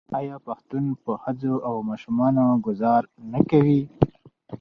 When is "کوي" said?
3.49-3.81